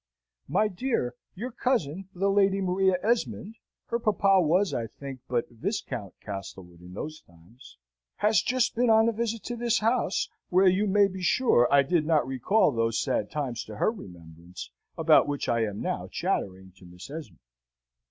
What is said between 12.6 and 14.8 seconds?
those sad times to her remembrance,